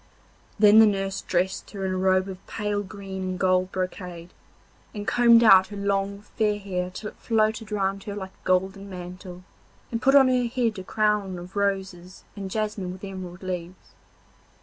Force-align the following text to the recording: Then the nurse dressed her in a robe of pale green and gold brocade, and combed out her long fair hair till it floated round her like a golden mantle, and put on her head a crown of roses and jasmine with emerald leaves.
Then 0.57 0.79
the 0.79 0.87
nurse 0.87 1.21
dressed 1.21 1.69
her 1.69 1.85
in 1.85 1.91
a 1.91 1.97
robe 1.97 2.27
of 2.27 2.43
pale 2.47 2.81
green 2.81 3.21
and 3.21 3.39
gold 3.39 3.71
brocade, 3.71 4.33
and 4.95 5.05
combed 5.07 5.43
out 5.43 5.67
her 5.67 5.77
long 5.77 6.23
fair 6.39 6.57
hair 6.57 6.89
till 6.89 7.09
it 7.11 7.17
floated 7.17 7.71
round 7.71 8.05
her 8.05 8.15
like 8.15 8.31
a 8.31 8.43
golden 8.43 8.89
mantle, 8.89 9.43
and 9.91 10.01
put 10.01 10.15
on 10.15 10.27
her 10.27 10.45
head 10.47 10.79
a 10.79 10.83
crown 10.83 11.37
of 11.37 11.55
roses 11.55 12.23
and 12.35 12.49
jasmine 12.49 12.91
with 12.91 13.03
emerald 13.03 13.43
leaves. 13.43 13.93